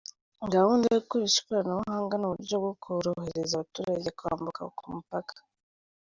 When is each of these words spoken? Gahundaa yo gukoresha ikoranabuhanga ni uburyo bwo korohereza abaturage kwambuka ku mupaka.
Gahundaa 0.53 0.93
yo 0.95 1.01
gukoresha 1.03 1.37
ikoranabuhanga 1.41 2.15
ni 2.17 2.25
uburyo 2.27 2.55
bwo 2.61 2.73
korohereza 2.83 3.51
abaturage 3.55 4.09
kwambuka 4.17 4.61
ku 4.77 4.83
mupaka. 4.93 5.35